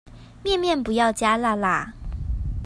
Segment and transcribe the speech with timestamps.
[0.43, 1.93] 麵麵不要加辣辣